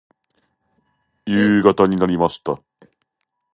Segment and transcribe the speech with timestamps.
[1.27, 2.59] 夕方になりました。